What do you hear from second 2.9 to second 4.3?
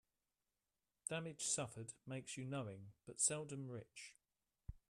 but seldom rich.